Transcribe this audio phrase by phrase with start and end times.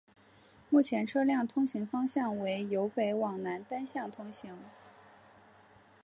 [0.71, 4.57] 目前车辆通行方向为由北往南单向通行。